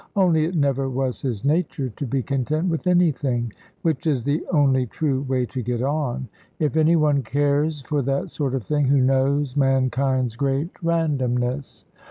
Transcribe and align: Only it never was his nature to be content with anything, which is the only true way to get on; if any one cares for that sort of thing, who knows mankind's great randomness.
Only 0.15 0.45
it 0.45 0.55
never 0.55 0.89
was 0.89 1.21
his 1.21 1.45
nature 1.45 1.89
to 1.89 2.07
be 2.07 2.23
content 2.23 2.69
with 2.71 2.87
anything, 2.87 3.53
which 3.83 4.07
is 4.07 4.23
the 4.23 4.43
only 4.51 4.87
true 4.87 5.21
way 5.29 5.45
to 5.45 5.61
get 5.61 5.83
on; 5.83 6.27
if 6.57 6.75
any 6.75 6.95
one 6.95 7.21
cares 7.21 7.81
for 7.81 8.01
that 8.01 8.31
sort 8.31 8.55
of 8.55 8.63
thing, 8.63 8.85
who 8.85 8.97
knows 8.97 9.55
mankind's 9.55 10.35
great 10.35 10.73
randomness. 10.83 11.85